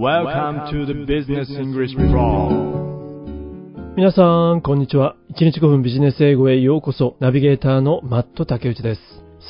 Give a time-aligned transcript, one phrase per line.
[0.00, 2.48] Welcome to the Business English Pro
[3.98, 5.14] 皆さん、こんにちは。
[5.38, 7.18] 1日5分ビジネス英語へようこそ。
[7.20, 9.00] ナビゲーターのマット竹内です。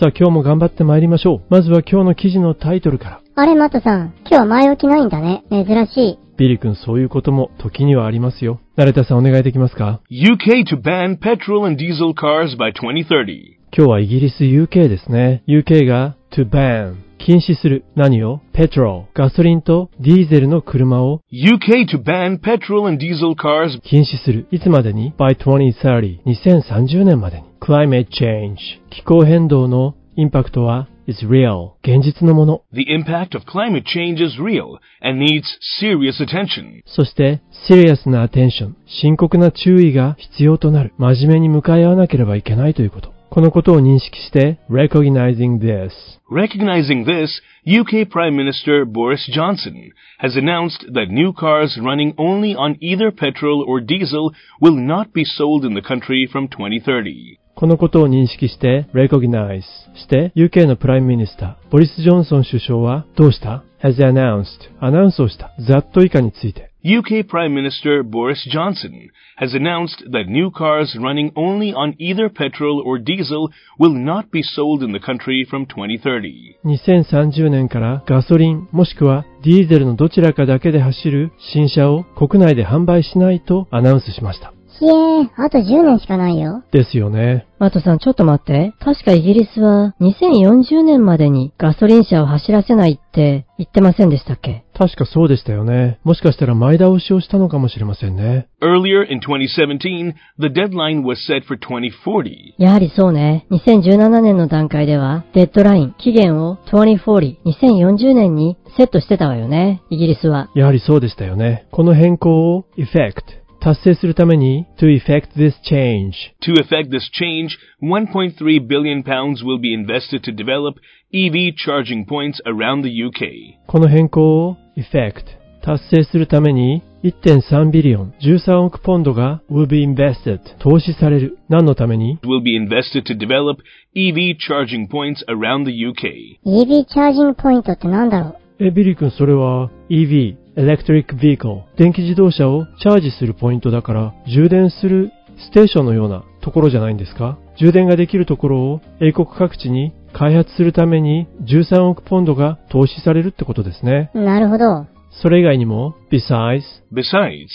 [0.00, 1.42] さあ、今日も頑張って参りましょう。
[1.50, 3.20] まずは今日の記事のタイトルから。
[3.36, 4.12] あれ、マットさん。
[4.22, 5.44] 今日は前置きないんだね。
[5.50, 6.18] 珍しい。
[6.36, 8.58] ビリ君、そういうことも時にはありますよ。
[8.74, 13.60] 成田さんお願いできますか？UK to ban petrol and diesel cars by 2030.
[13.72, 15.44] 今日はイギリス UK ですね。
[15.46, 17.84] UK が to ban 禁止する。
[17.94, 24.46] 何を ?petrol ガソリンとディーゼルの車を UK to ban petrol and diesel cars 禁止する。
[24.50, 27.44] いつまでに ?by 2030 2030年までに。
[27.60, 28.56] climate change
[28.88, 32.62] 気候変動のインパクトは is real 現実のもの。
[32.72, 35.42] The impact of climate change is real and needs
[35.82, 36.82] serious attention.
[36.86, 40.94] そして、serious な attention 深刻な注意が必要となる。
[40.96, 43.19] 真面目に向かい合わなければいけないということ。
[43.30, 45.92] このことを認識して、recognizing this
[46.28, 52.76] Recognizing this, UK Prime Minister Boris Johnson has announced that new cars running only on
[52.80, 57.38] either petrol or diesel will not be sold in the country from 2030.
[57.54, 59.62] このことを認識して、recognize
[59.94, 64.46] して、UK のプライムミニスター、ボリス・ジョンソン首相はどうした ?has announced
[64.80, 65.52] アナウンスをした。
[65.68, 66.69] ざっと以下について。
[66.85, 72.99] UK Prime Minister Boris Johnson has announced that new cars running only on either petrol or
[72.99, 76.57] diesel will not be sold in the country from 2030.
[76.63, 84.53] 2030年からガソリンもしくはディーゼルのどちらかだけで走る新車を国内で販売しないとアナウンスしました。
[84.80, 86.64] ひえー、あと10年しかないよ。
[86.72, 87.46] ですよね。
[87.58, 88.72] マットさん、ちょっと待って。
[88.80, 94.64] 確かイギリスは2040年までにガソリン車を走らせないって言ってませんでしたっけ？
[94.72, 95.98] 確かそうでしたよね。
[96.02, 98.48] もしかしたら前倒しをしたのかもしれませんね。
[98.62, 102.54] Earlier in 2017, the deadline was set for 2040.
[102.56, 103.46] やはりそうね。
[103.50, 109.82] 2017年の段階では、デッドライン、期限を2040、2040年にセットしてたわよね。
[109.90, 110.48] イギリスは。
[110.54, 111.66] やはりそうでしたよね。
[111.72, 116.11] この変更を effect 達成するために to effect this change
[116.41, 120.75] To effect this change, 1.3 billion pounds will be invested to develop
[121.11, 123.57] EV charging points around the UK.
[123.67, 125.23] この変更を effect
[125.63, 131.39] 達成するために1.3ビリオン13億ポンドが will be invested 投資される。
[131.49, 133.57] 何のために Will be invested to develop
[133.95, 136.37] EV charging points around the UK.
[136.45, 154.10] EV チャージングポイントってなんだろうえ、ビリー君それは EV Electric Vehicle 電気自動車をチャージするポイントだから充電するステーションのようなところじゃないんですか充電ができるところを英国各地に開発するために13億ポンドが投資されるってことですね。
[154.14, 154.86] なるほど。
[155.22, 156.62] それ以外にも besides
[156.92, 157.48] Besides,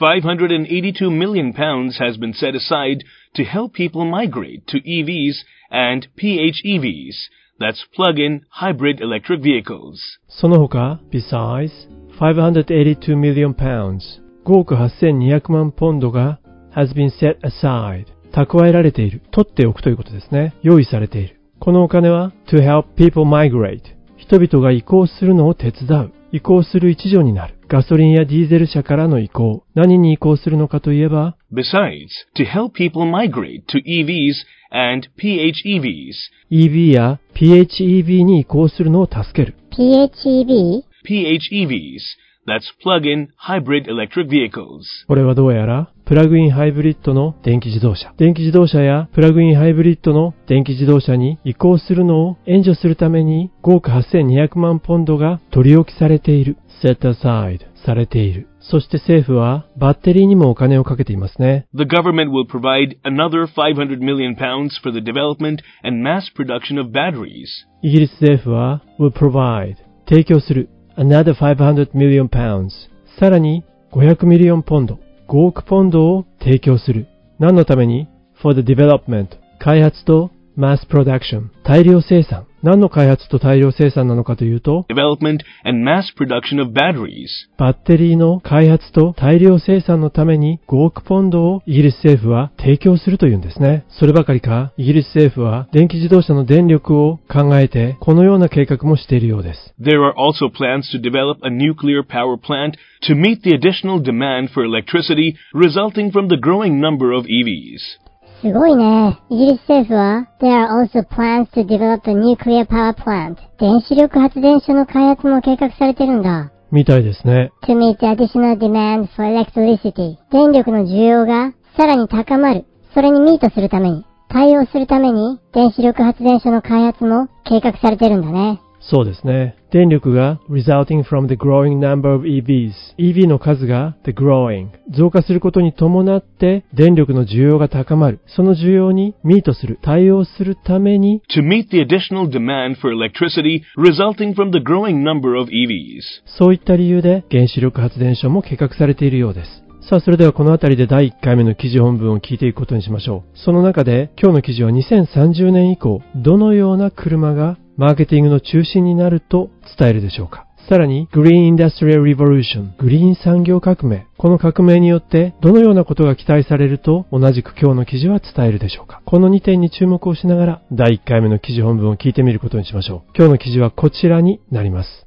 [0.00, 3.04] 582 million pounds has been set aside
[3.36, 5.34] to help people migrate to EVs
[5.70, 7.14] and PHEVs.
[7.60, 9.98] That's plug-in hybrid electric vehicles.
[10.28, 11.70] その他 besides
[12.18, 14.20] 582 million pounds.
[14.44, 16.40] 5億8200万ポンドが
[16.74, 18.06] has been set aside.
[18.32, 19.22] 蓄えられている。
[19.30, 20.54] 取っておくということですね。
[20.62, 21.40] 用意されている。
[21.60, 23.80] このお金は to help people migrate.
[24.16, 26.12] 人々が移行するのを手伝う。
[26.32, 27.54] 移行する一助になる。
[27.68, 29.64] ガソリンやディーゼル車からの移行。
[29.74, 34.34] 何に移行するのかといえば Besides, to help people migrate to EVs
[34.70, 36.14] and PHEVs.
[36.50, 39.54] EV や PHEV に移行するのを助ける。
[39.76, 40.82] PHEV?
[41.05, 42.01] PHEVs.
[42.47, 44.85] That's plug-in hybrid electric vehicles.
[45.07, 48.13] これはどうやら、プラグインハイブリッドの電気自動車。
[48.17, 56.57] 電気自動車やプラグインハイブリッドの電気自動車に移行するのを援助するために5億8200万ポンドが取り置きされている。
[56.81, 58.47] set aside されている。
[58.59, 61.67] そして政府はバッテリーにもお金をかけていますね。
[61.73, 66.91] The government will provide another 500 million pounds for the development and mass production of
[66.91, 67.47] batteries.
[67.81, 69.75] イギリス政府は will provide
[70.07, 72.71] 提供する another 500 million pounds
[73.19, 77.07] さらに500ミリオンポンド5億ポンドを提供する。
[77.39, 78.07] 何のために
[78.41, 79.27] ?for the development
[79.59, 82.47] 開発と mass production 大量生産。
[82.62, 87.26] 何の開発と大量生産なのかというと、development and mass production of batteries.
[87.58, 93.84] バッテリーの開発と大量生産のために5億ポンドをイギリス政府は提供するというんですね。
[93.88, 99.74] そればかりか、イギリス政府は電気自動車の電力を考えて、このような計画もしているようです。
[99.80, 102.74] There are also plans to develop a nuclear power plant
[103.08, 108.01] to meet the additional demand for electricity resulting from the growing number of EVs.
[108.42, 109.20] すごいね。
[109.30, 113.36] イギリス政府は、There are also plans to develop a nuclear power plant.
[113.60, 116.50] 電子力発電所の開発も計画されてるんだ。
[116.72, 117.52] みたいですね。
[117.62, 120.16] To meet additional demand for electricity.
[120.32, 122.64] 電力の需要がさらに高まる。
[122.94, 128.60] それにミートするために、対応するために、電子力発電所の開発も計画されてるんだね。
[128.90, 129.56] そうですね。
[129.70, 132.72] 電力が resulting from the growing number of EVs。
[132.98, 134.68] EV の数が the growing。
[134.90, 138.20] 増加することに伴って電力の需要が高まる。
[138.26, 146.02] その需要にミートする、対応するために To meet the additional demand for electricity resulting from the growing number of EVs.
[146.38, 149.62] そういった理由で原子力発電所も計画されているようです。
[149.88, 153.38] さあ、それではこの辺りで第1回目の記事本文を聞いていくことにしましょう。
[153.38, 160.46] その中で今日の記事は2030年以降、どのような車がマーケティングの中心になると伝えるでしょうか。
[160.68, 164.06] さらに、グリーンインダストリアル・リボリューション、グリーン産業革命。
[164.16, 169.02] この革命によって、どのようなことが期待されると、同じく今日の記事は伝えるでしょうか。
[169.04, 173.10] この2点に注目をしながら、第1回目の記事本文を聞いてみることにしましょう。
[173.16, 175.06] 今日の記事はこちらになります。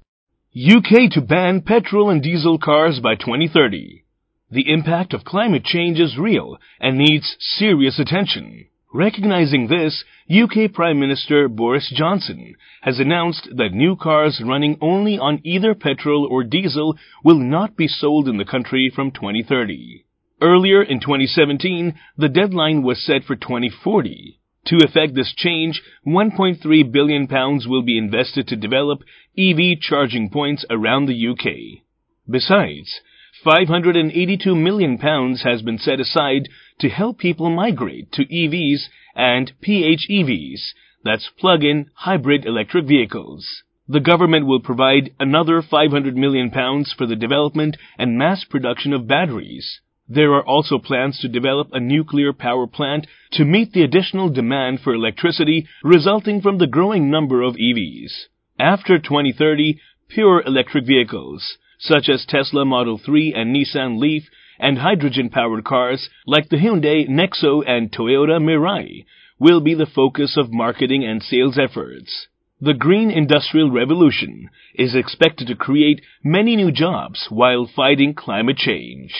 [0.54, 4.04] UK to ban petrol and diesel cars by 2030.
[4.52, 7.24] The impact of climate change is real and needs
[7.60, 8.68] serious attention.
[8.94, 15.40] Recognizing this, UK Prime Minister Boris Johnson has announced that new cars running only on
[15.44, 20.04] either petrol or diesel will not be sold in the country from 2030.
[20.42, 24.40] Earlier in 2017, the deadline was set for 2040.
[24.66, 29.04] To effect this change, 1.3 billion pounds will be invested to develop
[29.38, 31.84] EV charging points around the UK.
[32.28, 33.00] Besides,
[33.44, 36.50] 582 million pounds has been set aside
[36.80, 40.74] to help people migrate to EVs and PHEVs,
[41.04, 43.64] that's plug-in hybrid electric vehicles.
[43.88, 49.08] The government will provide another 500 million pounds for the development and mass production of
[49.08, 49.80] batteries.
[50.08, 54.82] There are also plans to develop a nuclear power plant to meet the additional demand
[54.82, 58.26] for electricity resulting from the growing number of EVs.
[58.60, 65.65] After 2030, pure electric vehicles, such as Tesla Model 3 and Nissan Leaf, and hydrogen-powered
[65.65, 69.05] cars like the Hyundai Nexo and Toyota Mirai
[69.39, 72.29] will be the focus of marketing and sales efforts.
[72.61, 79.11] The green industrial revolution is expected to create many new jobs while fighting climate change.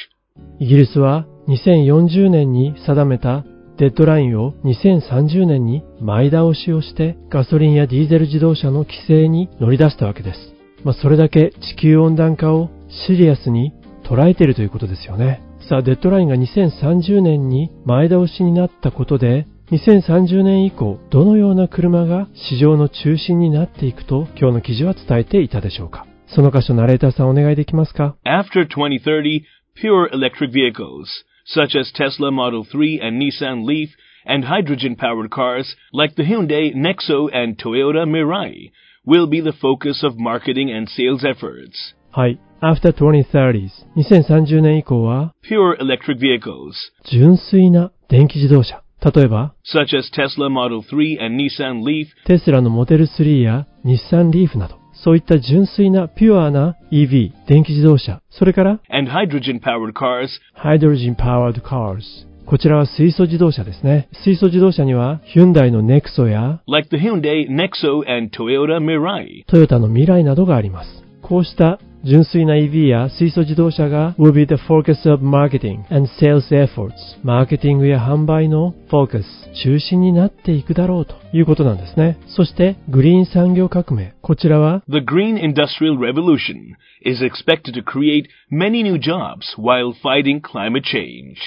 [0.59, 3.45] イギリスは2040年に定めた
[3.79, 10.39] デッドラインを2030年に前倒しをしてガソリンやディーゼル自動車の規制に乗り出したわけです。
[10.85, 12.69] まあ、それだけ地球温暖化を
[13.07, 13.73] シリアスに
[14.06, 15.42] 捉えているということですよね。
[15.68, 26.06] さあ、デッドラインが2030年に前倒しになったことで2030年以降、どのような車が市場の中心になっていくと今日の記事は伝えていたでしょうか。
[26.28, 29.44] その箇所ナレーターさんお願いできますか After 2030,
[29.76, 31.08] pure electric vehicles,
[31.48, 33.90] such as Tesla Model 3 and Nissan Leaf,
[34.26, 38.72] and hydrogen-powered cars like the Hyundai Nexo and Toyota Mirai
[39.06, 41.94] will be the focus of marketing and sales efforts.
[42.16, 42.40] はい。
[42.62, 46.72] After 2030s、2030年以降は Pure electric vehicles,
[47.12, 48.82] 純粋な電気自動車。
[49.04, 62.00] 例えば、such as Tesla Model 3 and Nissan Leaf, テスラのモデル3や日産リーフなど、そういった純粋なピュアな EV、電気自動車、それから and hydrogen-powered cars Hydrogen Powered Cars。
[62.46, 64.08] こちらは水素自動車ですね。
[64.24, 69.44] 水素自動車には、ヒュンダイのネクソや like the Hyundai Nexo and Toyota Mirai.
[69.48, 71.05] トヨタの未来などがあります。
[71.28, 76.94] こうした純粋な EV や水素自動車が will be the focus of marketing and sales efforts
[77.24, 79.24] マーケティングや販売の focus
[79.64, 82.20] 中心になっていくだろうということなんですね。
[82.28, 91.38] そしてグリーン産業革命こちらは The green industrial revolution is expected to create many new jobs while fighting climate change.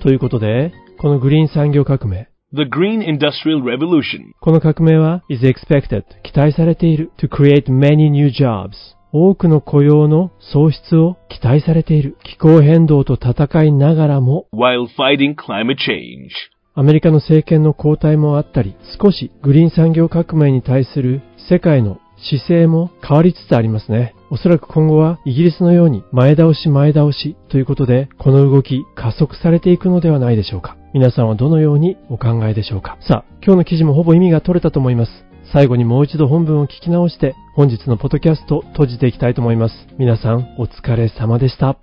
[0.00, 14.48] ということでこのグリーン産業革命 The green industrial revolution この革命は is expected 期待されている to create many new jobs 多くの雇用の創出を期待されている気候変動と戦いながらも
[14.52, 16.30] while fighting climate change.
[16.74, 24.16] アメリカの政権の交代もあったり、少しグリーン産業革命に対する世界の姿勢も変わりつつありますね。
[24.30, 30.76] おそらく今後はイギリスのように前倒し前倒しということで、この動き加速されていくのではないでしょうか。
[30.92, 32.98] 皆さんはどのようにお考えでしょうか。
[33.00, 35.33] さあ、今日の記事もほぼ意味が取れたと思います。
[35.53, 39.75] 最後にもう一度本文を聞き直して、本日のポッドキャストを閉じていきたいと思います。
[39.97, 41.77] 皆さん、お疲れ様でした。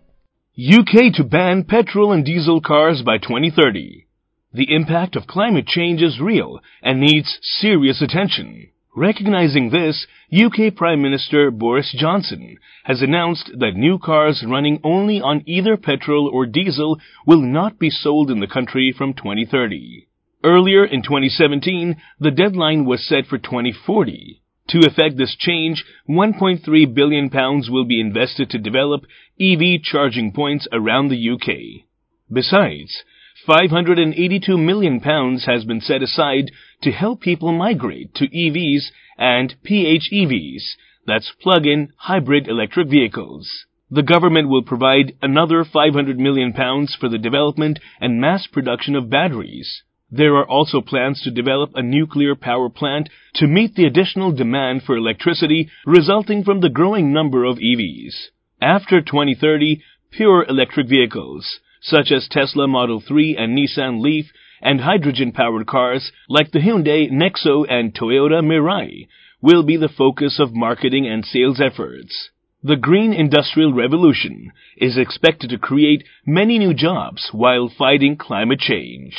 [0.58, 4.06] UK to ban petrol and diesel cars by 2030.
[4.54, 8.68] The impact of climate change is real and needs serious attention.
[8.96, 15.42] Recognizing this, UK Prime Minister Boris Johnson has announced that new cars running only on
[15.44, 20.06] either petrol or diesel will not be sold in the country from 2030.
[20.43, 24.41] Earlier in 2017, the deadline was set for 2040.
[24.69, 29.05] To effect this change, 1.3 billion pounds will be invested to develop
[29.39, 31.85] EV charging points around the UK.
[32.31, 33.03] Besides,
[33.45, 40.75] 582 million pounds has been set aside to help people migrate to EVs and PHEVs,
[41.05, 43.65] that's plug-in hybrid electric vehicles.
[43.89, 49.09] The government will provide another 500 million pounds for the development and mass production of
[49.09, 49.83] batteries.
[50.13, 54.83] There are also plans to develop a nuclear power plant to meet the additional demand
[54.83, 58.27] for electricity resulting from the growing number of EVs.
[58.61, 64.25] After 2030, pure electric vehicles, such as Tesla Model 3 and Nissan Leaf,
[64.61, 69.07] and hydrogen-powered cars like the Hyundai Nexo and Toyota Mirai
[69.41, 72.29] will be the focus of marketing and sales efforts.
[72.61, 79.15] The green industrial revolution is expected to create many new jobs while fighting climate change.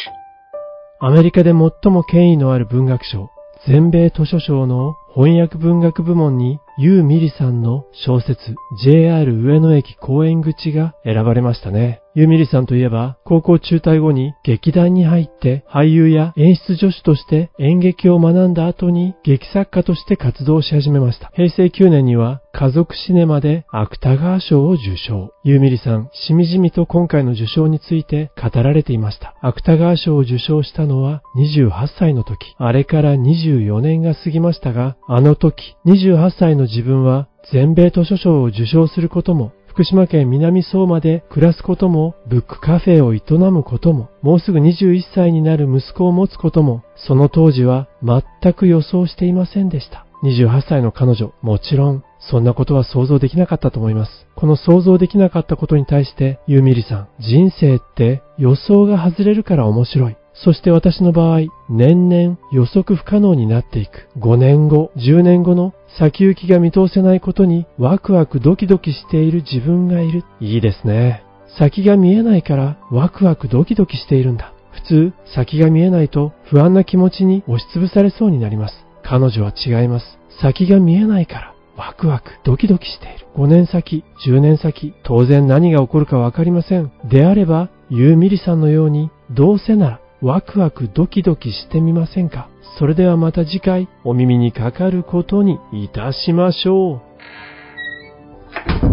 [1.05, 3.33] アメリカで最も権威のある文学賞、
[3.67, 12.01] 全米図書賞の翻訳文学部門にユー・ミリさんの小説 JR 上野駅公園口が選ばれましたね。
[12.15, 21.31] ユー・ミリさんといえば高校中退後に劇団に入って俳優や演出助手として演劇を学んだ後に劇作家として活動し始めました。
[21.35, 25.33] 平成9年には家族シネマで芥川賞を受賞。
[25.43, 29.35] ユー・ミリさん、しみじみと今回の受賞について語られていました。
[29.41, 32.55] 芥川賞を受賞したのは28歳の時。
[32.59, 50.07] あれから24年が過ぎましたが、あの時、28歳の自分は全米図書賞を受賞することも、福島県南相馬で暮らすことも、ブックカフェを営むことも、もうすぐ21歳になる息子を持つことも、その当時は全く予想していませんでした。
[50.23, 54.27] 28歳の彼女、もちろん、そんなことは想像できなかったと思います。
[54.37, 60.17] この想像できなかったことに対して、ユーミリさん、人生って予想が外れるから面白い。
[60.35, 64.09] そして私の場合、年々予測不可能になっていく。
[64.19, 70.25] 5年後、10年後の先行きが見通せないことにワクワクドキドキしている自分がいる。
[70.41, 71.25] いいですね。
[71.59, 74.55] 先が見えないからワクワクドキドキしているんだ。
[74.73, 78.75] 普通、先が見えないと不安な気持ちに押しつぶされそうになります。
[79.03, 80.19] 彼女は違います。
[80.41, 83.27] 先が見えないからワクワクドキドキしている。
[83.37, 86.93] 5年先、10年先、当然何が起こるかわかりません。
[87.05, 92.49] であれば、ユーミリさんのように、どうせならワクワクドキドキしてみませんか？
[92.79, 97.03] それではまた次回お耳にかかることにいたしましょ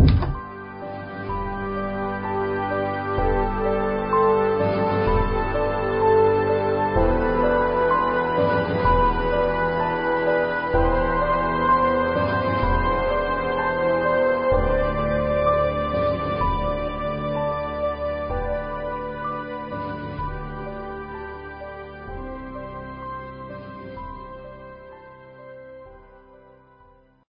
[0.06, 0.09] う。